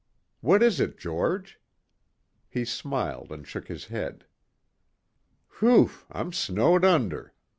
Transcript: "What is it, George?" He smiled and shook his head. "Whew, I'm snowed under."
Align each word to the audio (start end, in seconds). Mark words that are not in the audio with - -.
"What 0.39 0.63
is 0.63 0.79
it, 0.79 0.97
George?" 0.97 1.59
He 2.49 2.65
smiled 2.65 3.31
and 3.31 3.47
shook 3.47 3.67
his 3.67 3.85
head. 3.85 4.25
"Whew, 5.59 5.91
I'm 6.11 6.33
snowed 6.33 6.83
under." 6.83 7.35